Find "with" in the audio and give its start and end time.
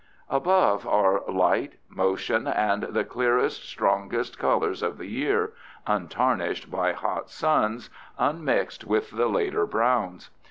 8.83-9.11